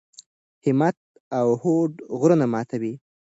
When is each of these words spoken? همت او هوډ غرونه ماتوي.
همت 0.65 0.97
او 1.39 1.47
هوډ 1.61 1.91
غرونه 2.19 2.45
ماتوي. 2.53 2.93